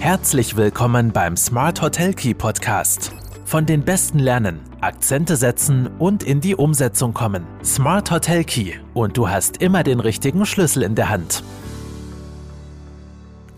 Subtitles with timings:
[0.00, 3.12] Herzlich willkommen beim Smart Hotel Key Podcast.
[3.44, 7.44] Von den Besten lernen, Akzente setzen und in die Umsetzung kommen.
[7.64, 11.42] Smart Hotel Key und du hast immer den richtigen Schlüssel in der Hand.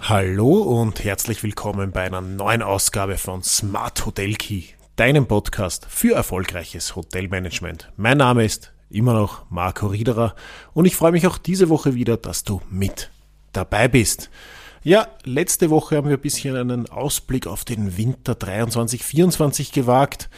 [0.00, 4.62] Hallo und herzlich willkommen bei einer neuen Ausgabe von Smart Hotel Key,
[4.96, 7.92] deinem Podcast für erfolgreiches Hotelmanagement.
[7.98, 10.34] Mein Name ist immer noch Marco Riederer
[10.72, 13.10] und ich freue mich auch diese Woche wieder, dass du mit
[13.52, 14.30] dabei bist.
[14.82, 20.30] Ja, letzte Woche haben wir ein bisschen einen Ausblick auf den Winter 23, 24 gewagt.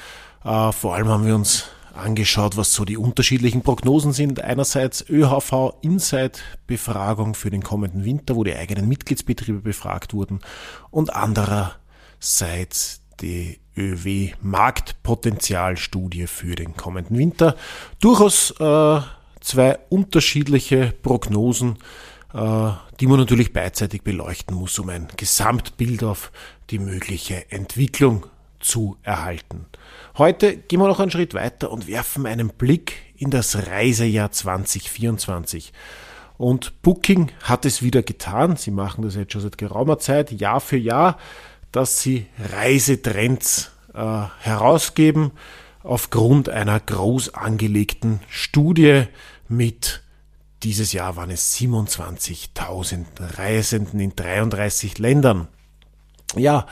[0.45, 4.41] Äh, vor allem haben wir uns angeschaut, was so die unterschiedlichen Prognosen sind.
[4.41, 10.41] Einerseits ÖHV Insight Befragung für den kommenden Winter, wo die eigenen Mitgliedsbetriebe befragt wurden
[10.91, 17.55] und andererseits die ÖW Marktpotenzialstudie für den kommenden Winter.
[18.01, 19.01] Durchaus äh,
[19.41, 21.77] zwei unterschiedliche Prognosen,
[22.34, 22.70] äh,
[23.02, 26.30] die man natürlich beidseitig beleuchten muss, um ein Gesamtbild auf
[26.70, 28.27] die mögliche Entwicklung
[28.61, 29.67] zu erhalten.
[30.17, 35.72] Heute gehen wir noch einen Schritt weiter und werfen einen Blick in das Reisejahr 2024.
[36.39, 38.55] Und Booking hat es wieder getan.
[38.55, 41.19] Sie machen das jetzt schon seit geraumer Zeit, Jahr für Jahr,
[41.72, 45.33] dass sie Reisetrends äh, herausgeben
[45.83, 49.06] aufgrund einer groß angelegten Studie
[49.48, 50.03] mit
[50.63, 53.05] dieses Jahr waren es 27.000
[53.39, 55.49] Reisenden in 33 Ländern.
[56.37, 56.67] Ja,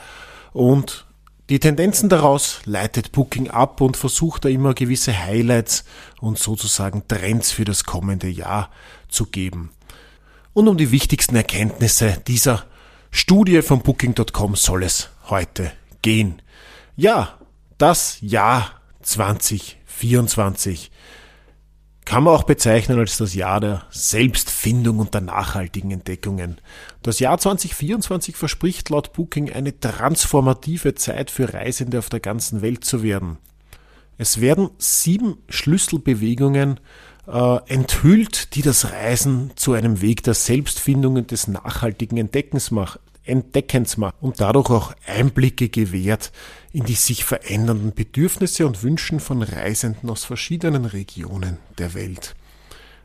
[0.53, 1.05] und
[1.49, 5.83] die Tendenzen daraus leitet Booking ab und versucht da immer gewisse Highlights
[6.21, 8.69] und sozusagen Trends für das kommende Jahr
[9.09, 9.71] zu geben.
[10.53, 12.65] Und um die wichtigsten Erkenntnisse dieser
[13.11, 16.41] Studie von Booking.com soll es heute gehen.
[16.95, 17.37] Ja,
[17.77, 20.91] das Jahr 2024
[22.05, 26.59] kann man auch bezeichnen als das Jahr der Selbstfindung und der nachhaltigen Entdeckungen.
[27.03, 32.83] Das Jahr 2024 verspricht laut Booking eine transformative Zeit für Reisende auf der ganzen Welt
[32.83, 33.37] zu werden.
[34.17, 36.79] Es werden sieben Schlüsselbewegungen
[37.27, 42.97] äh, enthüllt, die das Reisen zu einem Weg der Selbstfindung und des nachhaltigen Entdeckens, mach,
[43.31, 46.31] Entdeckens macht und dadurch auch Einblicke gewährt
[46.73, 52.35] in die sich verändernden Bedürfnisse und Wünschen von Reisenden aus verschiedenen Regionen der Welt.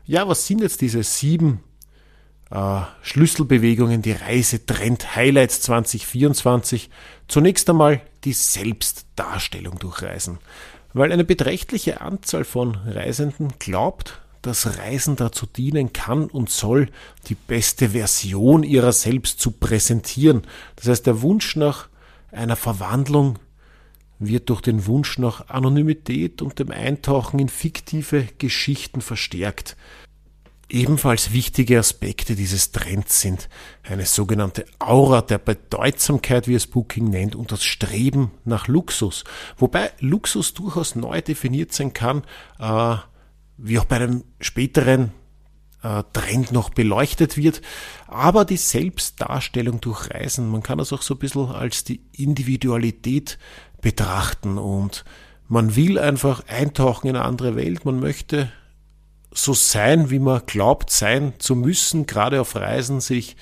[0.05, 1.61] Ja, was sind jetzt diese sieben
[2.49, 6.89] äh, Schlüsselbewegungen, die Reisetrend Highlights 2024?
[7.27, 10.39] Zunächst einmal die Selbstdarstellung durch Reisen.
[10.93, 16.89] Weil eine beträchtliche Anzahl von Reisenden glaubt, dass Reisen dazu dienen kann und soll,
[17.27, 20.43] die beste Version ihrer selbst zu präsentieren.
[20.75, 21.89] Das heißt, der Wunsch nach
[22.31, 23.39] einer Verwandlung
[24.19, 29.75] wird durch den Wunsch nach Anonymität und dem Eintauchen in fiktive Geschichten verstärkt.
[30.69, 33.47] Ebenfalls wichtige Aspekte dieses Trends sind
[33.83, 39.23] eine sogenannte Aura der Bedeutsamkeit, wie es Booking nennt, und das Streben nach Luxus.
[39.55, 42.23] Wobei Luxus durchaus neu definiert sein kann,
[42.59, 42.97] äh,
[43.57, 45.11] wie auch bei einem späteren
[45.83, 47.61] äh, Trend noch beleuchtet wird,
[48.07, 53.37] aber die Selbstdarstellung durch Reisen, man kann das auch so ein bisschen als die Individualität
[53.81, 54.57] betrachten.
[54.57, 55.05] Und
[55.47, 58.51] man will einfach eintauchen in eine andere Welt, man möchte
[59.31, 63.35] so sein, wie man glaubt sein zu müssen, gerade auf Reisen sich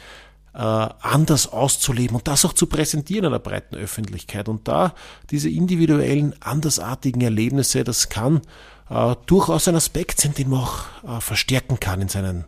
[0.53, 4.49] äh, anders auszuleben und das auch zu präsentieren einer breiten Öffentlichkeit.
[4.49, 4.93] Und da
[5.29, 8.41] diese individuellen, andersartigen Erlebnisse, das kann
[8.89, 12.45] äh, durchaus ein Aspekt sind, den man auch äh, verstärken kann in seinen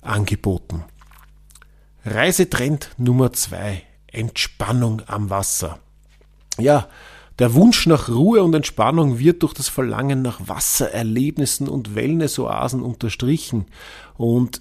[0.00, 0.84] Angeboten.
[2.04, 5.78] Reisetrend Nummer zwei: Entspannung am Wasser.
[6.58, 6.88] Ja,
[7.38, 13.66] der Wunsch nach Ruhe und Entspannung wird durch das Verlangen nach Wassererlebnissen und Wellnessoasen unterstrichen.
[14.16, 14.60] Und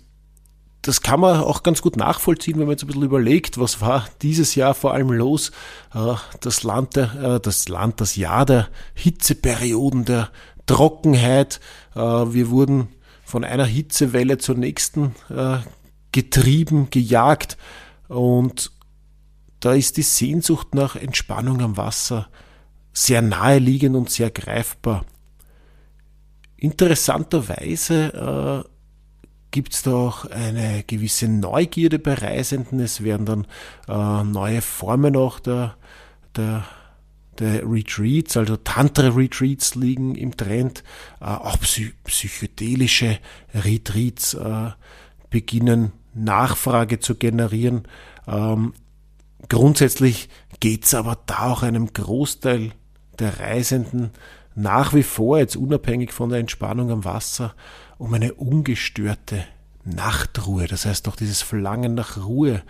[0.82, 4.08] das kann man auch ganz gut nachvollziehen, wenn man jetzt ein bisschen überlegt, was war
[4.24, 5.52] dieses Jahr vor allem los.
[5.94, 10.30] Äh, das Land, der, das Land, das Jahr der Hitzeperioden, der
[10.66, 11.60] Trockenheit.
[11.96, 12.90] Äh, wir wurden
[13.24, 15.58] von einer Hitzewelle zur nächsten äh,
[16.12, 17.58] getrieben, gejagt.
[18.08, 18.72] Und
[19.60, 22.28] da ist die Sehnsucht nach Entspannung am Wasser
[22.94, 25.06] sehr naheliegend und sehr greifbar.
[26.58, 28.70] Interessanterweise äh,
[29.52, 32.80] gibt es da auch eine gewisse Neugierde bei Reisenden.
[32.80, 33.48] Es werden dann
[33.88, 35.76] äh, neue Formen auch der,
[36.36, 36.66] der
[37.42, 40.84] der Retreats, also Tantra-Retreats liegen im Trend,
[41.20, 43.20] äh, auch psy psychedelische
[43.54, 44.70] Retreats äh,
[45.30, 47.84] beginnen Nachfrage zu generieren.
[48.28, 48.74] Ähm,
[49.50, 50.30] grundsätzlich
[50.60, 52.72] geht es aber da auch einem Großteil
[53.20, 54.12] der Reisenden
[54.56, 57.56] nach wie vor, jetzt unabhängig von der Entspannung am Wasser,
[57.98, 59.46] um eine ungestörte
[59.84, 60.68] Nachtruhe.
[60.68, 62.62] Das heißt auch dieses Verlangen nach Ruhe,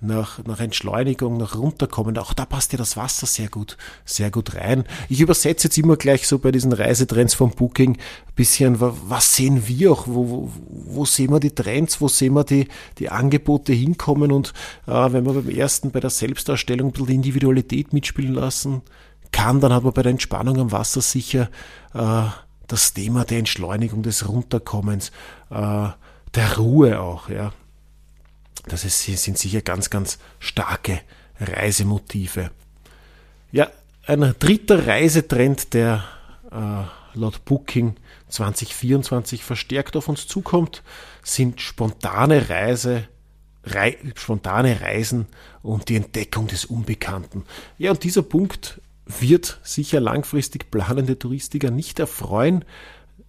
[0.00, 2.16] nach, nach Entschleunigung, nach Runterkommen.
[2.18, 4.84] Auch da passt ja das Wasser sehr gut, sehr gut rein.
[5.08, 9.66] Ich übersetze jetzt immer gleich so bei diesen Reisetrends vom Booking ein bisschen, was sehen
[9.66, 12.68] wir auch, wo, wo, wo sehen wir die Trends, wo sehen wir die,
[12.98, 14.52] die Angebote hinkommen und
[14.86, 18.82] äh, wenn wir beim ersten bei der Selbstdarstellung ein bisschen Individualität mitspielen lassen
[19.32, 21.50] kann, dann hat man bei der Entspannung am Wasser sicher
[21.94, 22.22] äh,
[22.66, 25.10] das Thema der Entschleunigung, des Runterkommens,
[25.50, 25.88] äh,
[26.34, 27.52] der Ruhe auch, ja.
[28.66, 31.00] Das ist, sind sicher ganz, ganz starke
[31.40, 32.50] Reisemotive.
[33.52, 33.70] Ja,
[34.06, 36.04] ein dritter Reisetrend, der
[36.50, 37.96] äh, laut Booking
[38.28, 40.82] 2024 verstärkt auf uns zukommt,
[41.22, 43.08] sind spontane Reise,
[43.64, 45.26] Rei spontane Reisen
[45.62, 47.44] und die Entdeckung des Unbekannten.
[47.78, 52.64] Ja, und dieser Punkt wird sicher langfristig planende Touristiker nicht erfreuen,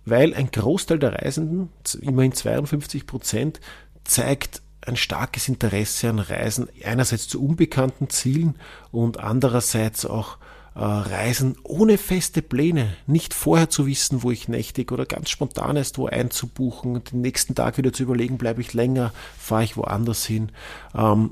[0.05, 1.69] weil ein Großteil der Reisenden,
[2.01, 3.59] immerhin 52 Prozent,
[4.03, 8.55] zeigt ein starkes Interesse an Reisen, einerseits zu unbekannten Zielen
[8.91, 10.37] und andererseits auch
[10.73, 15.75] äh, Reisen ohne feste Pläne, nicht vorher zu wissen, wo ich nächtig oder ganz spontan
[15.75, 20.25] erst wo einzubuchen den nächsten Tag wieder zu überlegen, bleibe ich länger, fahre ich woanders
[20.25, 20.51] hin.
[20.95, 21.31] Ähm,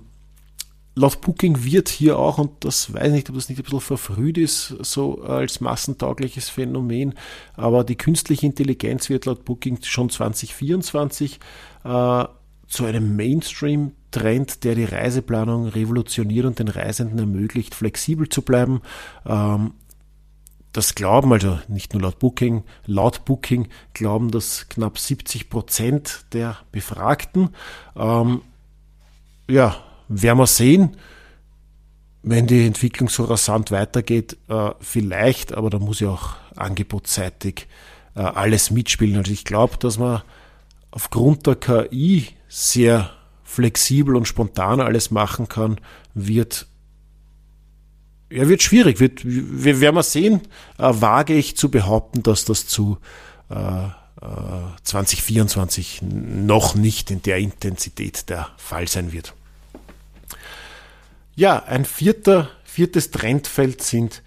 [0.94, 3.80] laut Booking wird hier auch, und das weiß ich nicht, ob das nicht ein bisschen
[3.80, 7.14] verfrüht ist, so als massentaugliches Phänomen,
[7.56, 11.40] aber die künstliche Intelligenz wird laut Booking schon 2024
[11.86, 12.26] äh,
[12.70, 18.82] zu einem Mainstream-Trend, der die Reiseplanung revolutioniert und den Reisenden ermöglicht, flexibel zu bleiben.
[19.26, 19.74] Ähm,
[20.72, 26.58] das glauben, also nicht nur laut Booking, laut Booking glauben das knapp 70 Prozent der
[26.72, 27.50] Befragten.
[27.96, 28.42] Ähm,
[29.50, 29.76] ja,
[30.08, 30.96] werden wir sehen,
[32.22, 37.68] wenn die Entwicklung so rasant weitergeht, äh, vielleicht, aber da muss ja auch angebotsseitig
[38.16, 39.18] äh, alles mitspielen.
[39.18, 40.22] Also ich glaube, dass man
[40.92, 43.12] aufgrund der KI sehr
[43.46, 45.80] flexibel und spontan alles machen kann,
[46.14, 46.68] wird
[48.32, 49.00] ja, wird schwierig.
[49.00, 50.42] Wird, wir werden wir sehen,
[50.78, 53.00] äh, wage ich zu behaupten, dass das zu
[53.50, 53.56] äh,
[53.86, 53.90] äh,
[54.84, 59.34] 2024 noch nicht in der Intensität der Fall sein wird.
[61.36, 64.22] Ja, ein vierter, viertes Trendfeld sind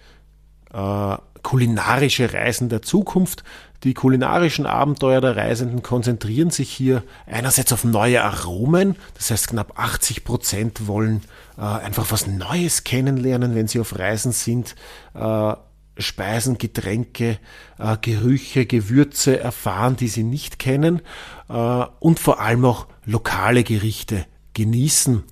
[0.73, 3.43] äh, kulinarische Reisen der Zukunft.
[3.83, 9.77] Die kulinarischen Abenteuer der Reisenden konzentrieren sich hier einerseits auf neue Aromen, das heißt knapp
[9.77, 11.21] 80 Prozent wollen
[11.57, 14.75] äh, einfach was Neues kennenlernen, wenn sie auf Reisen sind.
[15.13, 15.53] Äh,
[15.97, 17.37] Speisen, Getränke,
[17.77, 21.01] äh, Gerüche, Gewürze erfahren, die sie nicht kennen
[21.49, 25.23] äh, und vor allem auch lokale Gerichte genießen.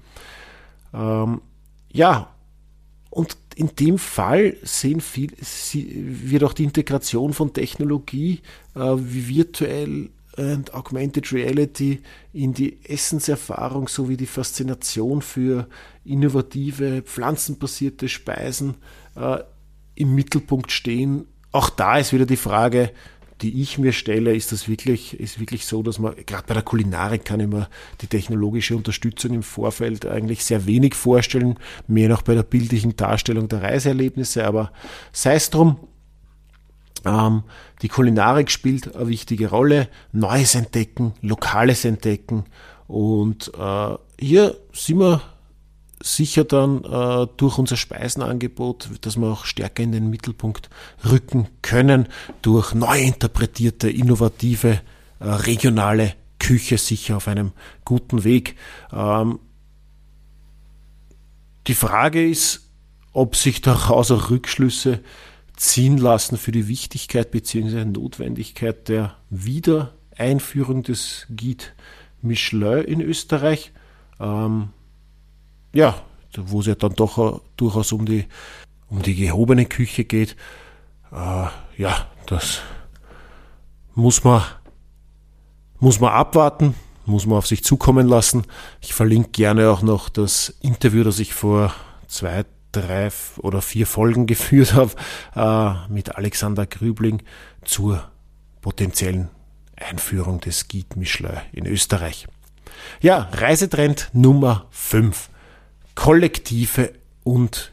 [0.94, 1.42] Ähm,
[1.92, 2.28] ja,
[3.10, 5.32] und in dem Fall sehen viel,
[5.74, 8.42] wird auch die Integration von Technologie
[8.76, 12.02] äh, wie virtuell und Augmented Reality
[12.34, 15.68] in die Essenserfahrung sowie die Faszination für
[16.06, 18.76] innovative pflanzenbasierte Speisen
[19.16, 19.40] äh,
[19.96, 21.26] im Mittelpunkt stehen.
[21.52, 22.92] Auch da ist wieder die Frage,
[23.42, 26.64] die ich mir stelle, ist das wirklich, ist wirklich so, dass man, gerade bei der
[26.64, 27.70] Kulinarik kann ich mir
[28.02, 31.58] die technologische Unterstützung im Vorfeld eigentlich sehr wenig vorstellen,
[31.88, 34.72] mehr noch bei der bildlichen Darstellung der Reiseerlebnisse, aber
[35.12, 35.78] sei es drum,
[37.06, 37.44] ähm,
[37.82, 42.46] die Kulinarik spielt eine wichtige Rolle, Neues entdecken, Lokales entdecken
[42.88, 45.22] und äh, hier sind wir
[46.02, 50.70] sicher dann äh, durch unser Speisenangebot, dass wir auch stärker in den Mittelpunkt
[51.10, 52.08] rücken können,
[52.42, 54.82] durch neu interpretierte, innovative,
[55.20, 57.52] äh, regionale Küche sicher auf einem
[57.86, 58.56] guten Weg.
[58.92, 59.40] Ähm,
[61.68, 62.70] die Frage ist,
[63.14, 65.02] ob sich daraus auch Rückschlüsse
[65.56, 67.86] ziehen lassen für die Wichtigkeit bzw.
[67.86, 71.66] Notwendigkeit der Wiedereinführung des Guide
[72.22, 73.72] Michelin in Österreich.
[74.20, 74.70] Ähm,
[75.74, 75.96] ja,
[76.38, 78.26] wo es ja dann doch äh, durchaus um die,
[78.90, 80.36] um die gehobene Küche geht.
[81.12, 81.48] Äh,
[81.78, 82.62] ja, das
[83.96, 84.42] muss man,
[85.80, 86.76] muss man abwarten,
[87.06, 88.44] muss man auf sich zukommen lassen.
[88.80, 91.74] Ich verlinke gerne auch noch das Interview, das ich vor
[92.08, 93.10] zwei, drei
[93.40, 94.92] oder vier Folgen geführt habe
[95.36, 97.24] äh, mit Alexander Grübling
[97.64, 98.10] zur
[98.62, 99.30] potenziellen
[99.76, 102.28] Einführung des Guide Michelin in Österreich.
[103.02, 105.30] Ja, Reisetrend Nummer 5
[105.96, 106.94] kollektive
[107.24, 107.72] und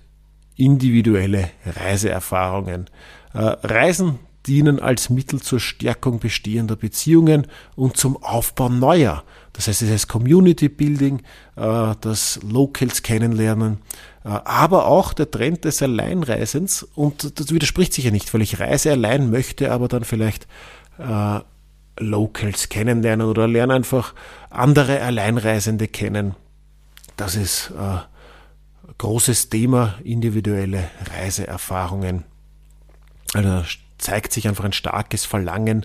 [0.56, 2.90] individuelle Reiseerfahrungen.
[3.32, 7.46] Äh, Reisen dienen als Mittel zur Stärkung bestehender Beziehungen
[7.76, 9.24] und zum Aufbau neuer.
[9.52, 11.20] Das heißt, es heißt Community Building,
[11.56, 13.78] äh, das Locals kennenlernen,
[14.24, 16.82] äh, aber auch der Trend des Alleinreisens.
[16.82, 20.46] Und das widerspricht sich ja nicht, weil ich reise allein möchte, aber dann vielleicht
[21.96, 24.14] Locals kennenlernen oder lerne einfach
[24.50, 26.34] andere Alleinreisende kennen
[27.18, 27.98] das ist äh,
[28.96, 32.24] großes Thema, individuelle Reiseerfahrungen.
[33.34, 33.64] Also
[33.98, 35.84] zeigt sich einfach ein starkes Verlangen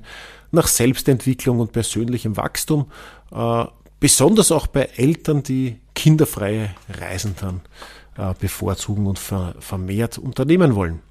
[0.51, 2.91] nach Selbstentwicklung und persönlichem Wachstum,
[3.31, 3.65] äh,
[3.99, 7.61] besonders auch bei Eltern, die kinderfreie Reisen dann
[8.17, 11.01] äh, bevorzugen und ver vermehrt unternehmen wollen.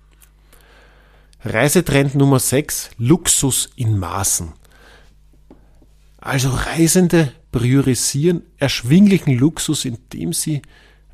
[1.45, 4.53] Reisetrend Nummer 6, Luxus in Maßen.
[6.23, 10.63] Also Reisende priorisieren erschwinglichen Luxus, indem sie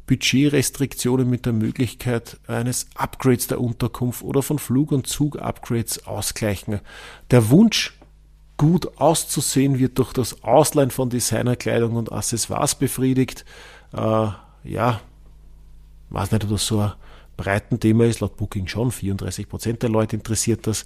[0.06, 6.80] Budgetrestriktionen mit der Möglichkeit eines Upgrades der Unterkunft oder von Flug- und Zug-Upgrades ausgleichen.
[7.30, 7.98] Der Wunsch,
[8.58, 13.46] gut auszusehen, wird durch das Ausleihen von Designerkleidung und Accessoires befriedigt.
[13.94, 14.28] Äh,
[14.64, 15.00] ja,
[16.10, 16.92] weiß nicht, ob das so ein
[17.38, 20.84] breiten Thema ist, laut Booking schon, 34 Prozent der Leute interessiert das.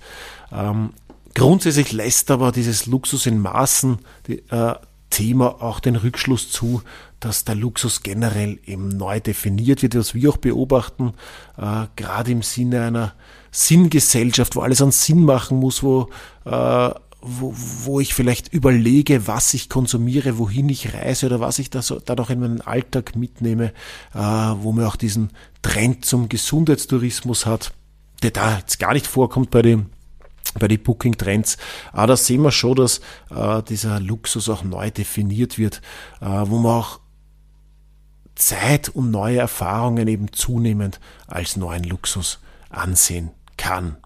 [0.52, 0.90] Ähm,
[1.34, 4.74] grundsätzlich lässt aber dieses Luxus in Maßen die, äh,
[5.12, 6.82] Thema auch den Rückschluss zu,
[7.20, 11.12] dass der Luxus generell eben neu definiert wird, was wir auch beobachten,
[11.58, 13.14] äh, gerade im Sinne einer
[13.50, 16.08] Sinngesellschaft, wo alles einen Sinn machen muss, wo,
[16.46, 21.70] äh, wo, wo ich vielleicht überlege, was ich konsumiere, wohin ich reise oder was ich
[21.70, 23.72] da so, dann auch in meinen Alltag mitnehme,
[24.14, 27.72] äh, wo man auch diesen Trend zum Gesundheitstourismus hat,
[28.22, 29.90] der da jetzt gar nicht vorkommt bei den
[30.58, 31.56] bei den Booking Trends.
[31.92, 35.80] Aber da sehen wir schon, dass äh, dieser Luxus auch neu definiert wird,
[36.20, 37.00] äh, wo man auch
[38.34, 42.40] Zeit und neue Erfahrungen eben zunehmend als neuen Luxus
[42.70, 43.96] ansehen kann.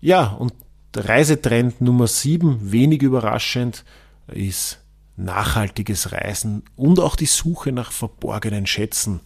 [0.00, 0.52] Ja, und
[0.94, 3.84] Reisetrend Nummer 7, wenig überraschend,
[4.26, 4.80] ist
[5.16, 9.20] nachhaltiges Reisen und auch die Suche nach verborgenen Schätzen.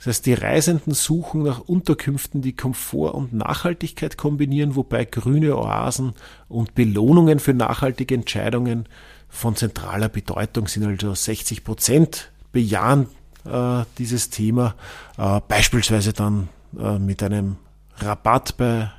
[0.00, 6.14] Das heißt, die Reisenden suchen nach Unterkünften, die Komfort und Nachhaltigkeit kombinieren, wobei grüne Oasen
[6.48, 8.86] und Belohnungen für nachhaltige Entscheidungen
[9.28, 10.86] von zentraler Bedeutung sind.
[10.86, 13.08] Also 60 Prozent bejahen
[13.44, 14.74] äh, dieses Thema,
[15.18, 17.56] äh, beispielsweise dann äh, mit einem
[17.98, 18.90] Rabatt bei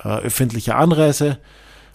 [0.00, 1.38] äh, öffentlicher Anreise.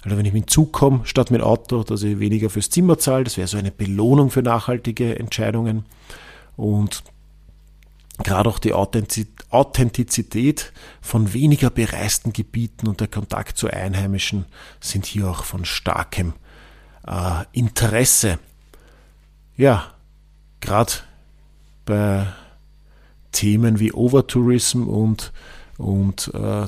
[0.06, 3.26] Also wenn ich mit Zug komme statt mit Auto, dass ich weniger fürs Zimmer zahle,
[3.26, 5.84] das wäre so eine Belohnung für nachhaltige Entscheidungen.
[6.56, 7.04] Und
[8.20, 14.46] gerade auch die Authentizität von weniger bereisten Gebieten und der Kontakt zu Einheimischen
[14.80, 16.34] sind hier auch von starkem
[17.08, 18.40] äh, Interesse.
[19.58, 19.94] Ja,
[20.62, 20.94] gerade
[21.86, 22.28] bei
[23.32, 25.32] Themen wie Overtourism und,
[25.78, 26.68] und äh,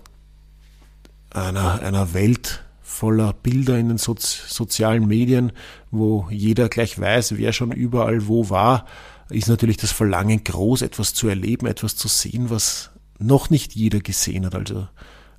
[1.29, 5.51] einer, einer Welt voller Bilder in den Sozi sozialen Medien,
[5.91, 8.85] wo jeder gleich weiß, wer schon überall wo war,
[9.29, 14.00] ist natürlich das Verlangen groß, etwas zu erleben, etwas zu sehen, was noch nicht jeder
[14.00, 14.55] gesehen hat.
[14.55, 14.88] Also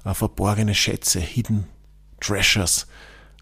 [0.04, 1.66] äh, verborgene Schätze, Hidden
[2.20, 2.86] Treasures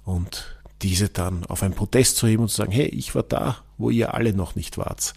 [0.05, 3.59] und diese dann auf ein Podest zu heben und zu sagen, hey, ich war da,
[3.79, 5.15] wo ihr alle noch nicht wart.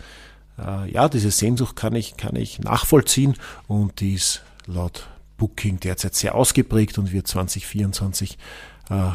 [0.57, 3.35] Äh, ja, diese Sehnsucht kann ich, kann ich nachvollziehen
[3.67, 5.07] und die ist laut
[5.37, 8.37] Booking derzeit sehr ausgeprägt und wird 2024
[8.89, 9.11] äh,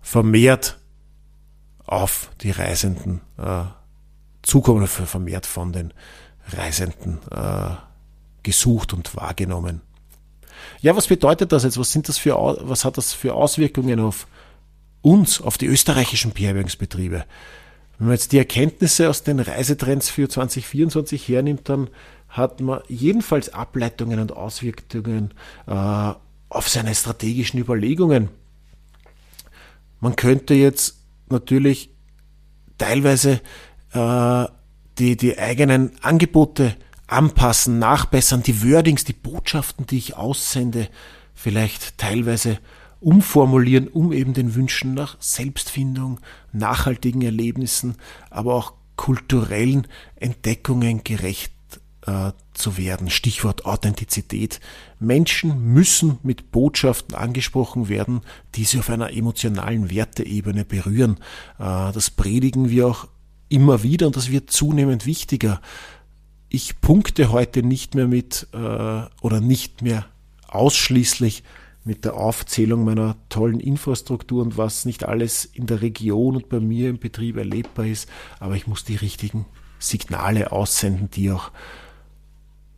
[0.00, 0.78] vermehrt
[1.84, 3.20] auf die Reisenden
[4.54, 5.92] oder vermehrt von den
[6.50, 7.70] Reisenden äh,
[8.42, 9.82] gesucht und wahrgenommen.
[10.80, 11.78] Ja, was bedeutet das jetzt?
[11.78, 14.26] Was sind das für, was hat das für Auswirkungen auf
[15.02, 17.24] uns, auf die österreichischen Beherbergungsbetriebe?
[17.98, 21.90] Wenn man jetzt die Erkenntnisse aus den Reisetrends für 2024 hernimmt, dann
[22.28, 25.34] hat man jedenfalls Ableitungen und Auswirkungen
[25.66, 25.72] äh,
[26.48, 28.28] auf seine strategischen Überlegungen.
[30.00, 31.90] Man könnte jetzt natürlich
[32.76, 33.40] teilweise
[33.92, 34.44] äh,
[34.98, 36.76] die, die eigenen Angebote
[37.06, 40.88] anpassen, nachbessern, die Wordings, die Botschaften, die ich aussende,
[41.34, 42.58] vielleicht teilweise
[43.00, 46.20] umformulieren, um eben den Wünschen nach Selbstfindung,
[46.52, 47.96] nachhaltigen Erlebnissen,
[48.30, 51.52] aber auch kulturellen Entdeckungen gerecht
[52.06, 53.08] äh, zu werden.
[53.10, 54.60] Stichwort Authentizität.
[54.98, 58.22] Menschen müssen mit Botschaften angesprochen werden,
[58.56, 61.18] die sie auf einer emotionalen Werteebene berühren.
[61.58, 63.06] Äh, das predigen wir auch
[63.48, 65.60] immer wieder und das wird zunehmend wichtiger.
[66.48, 70.06] Ich punkte heute nicht mehr mit äh, oder nicht mehr
[70.46, 71.42] ausschließlich
[71.84, 76.60] mit der Aufzählung meiner tollen Infrastruktur und was nicht alles in der Region und bei
[76.60, 78.08] mir im Betrieb erlebbar ist,
[78.40, 79.46] aber ich muss die richtigen
[79.78, 81.50] Signale aussenden, die auch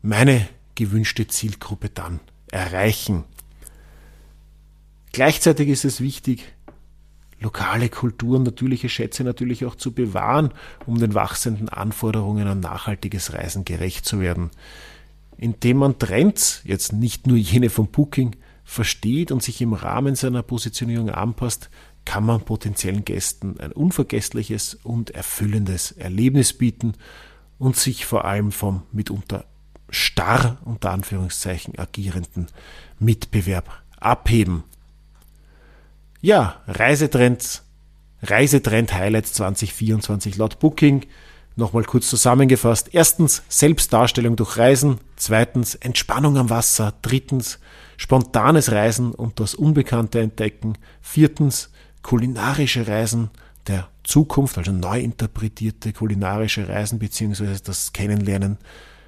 [0.03, 3.25] meine gewünschte Zielgruppe dann erreichen.
[5.13, 6.45] Gleichzeitig ist es wichtig,
[7.41, 10.53] lokale Kulturen, natürliche Schätze natürlich auch zu bewahren,
[10.87, 14.51] um den wachsenden Anforderungen an nachhaltiges Reisen gerecht zu werden.
[15.37, 20.43] Indem man Trends, jetzt nicht nur jene vom Booking, versteht und sich im Rahmen seiner
[20.43, 21.71] Positionierung anpasst,
[22.05, 26.95] kann man potenziellen Gästen ein unvergessliches und erfüllendes Erlebnis bieten
[27.59, 29.45] und sich vor allem vom mitunter
[29.91, 32.47] starr unter Anführungszeichen agierenden
[32.99, 34.65] Mitbewerb abheben.
[36.23, 37.63] Ja, Reisetrends,
[38.23, 41.07] Reisetrend Highlights 2024 laut Booking.
[41.57, 42.91] Nochmal kurz zusammengefasst.
[42.93, 44.99] Erstens Selbstdarstellung durch Reisen.
[45.17, 46.93] Zweitens Entspannung am Wasser.
[47.01, 47.59] Drittens
[47.97, 50.75] spontanes Reisen und das Unbekannte entdecken.
[51.01, 51.71] Viertens
[52.03, 53.31] kulinarische Reisen
[53.67, 58.59] der Zukunft, also neu interpretierte kulinarische Reisen beziehungsweise das Kennenlernen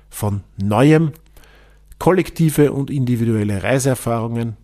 [0.09, 1.13] von Neuem.
[1.99, 4.57] Kollektive und individuelle Reiseerfahrungen.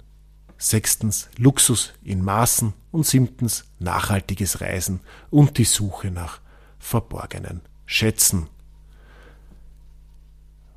[0.58, 5.00] Sechstens Luxus in Maßen und siebtens nachhaltiges Reisen
[5.30, 6.40] und die Suche nach
[6.78, 8.48] verborgenen Schätzen.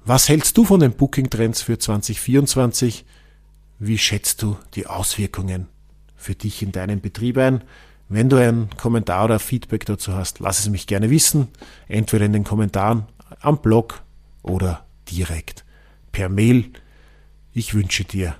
[0.06, 3.06] Was hältst du von den Booking-Trends für 2024?
[3.80, 5.68] Wie schätzt du die Auswirkungen
[6.16, 7.64] für dich in deinem Betrieb ein?
[8.08, 11.48] Wenn du einen Kommentar oder Feedback dazu hast, lass es mich gerne wissen.
[11.88, 13.06] Entweder in den Kommentaren
[13.40, 14.02] am Blog
[14.44, 15.66] oder direkt
[16.12, 16.72] per Mail.
[17.54, 18.36] Ich wünsche dir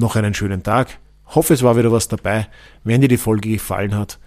[0.00, 0.98] noch einen schönen Tag.
[1.26, 2.48] Hoffe, es war wieder was dabei.
[2.82, 4.18] Wenn dir die Folge gefallen hat,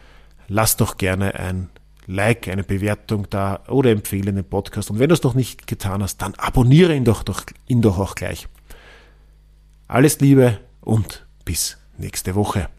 [0.48, 1.70] lass doch gerne ein
[2.06, 4.90] Like, eine Bewertung da oder empfehle den Podcast.
[4.90, 7.98] Und wenn du es noch nicht getan hast, dann abonniere ihn doch, doch, ihn doch
[7.98, 8.48] auch gleich.
[9.88, 12.70] Alles Liebe und bis nächste Woche.